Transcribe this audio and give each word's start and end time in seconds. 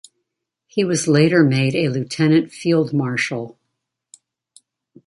He 0.65 0.83
was 0.83 1.07
later 1.07 1.43
made 1.43 1.75
a 1.75 1.89
Lieutenant 1.89 2.51
Field-Marshal. 2.51 3.55